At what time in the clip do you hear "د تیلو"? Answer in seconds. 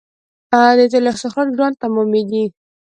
0.77-1.09